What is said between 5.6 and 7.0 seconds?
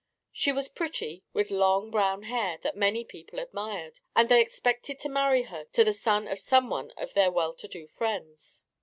to the son of some one